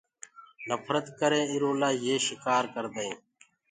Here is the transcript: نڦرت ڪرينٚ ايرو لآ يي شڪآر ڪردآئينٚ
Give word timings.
نڦرت 0.67 1.05
ڪرينٚ 1.19 1.49
ايرو 1.51 1.71
لآ 1.81 1.89
يي 2.03 2.15
شڪآر 2.27 2.63
ڪردآئينٚ 2.73 3.19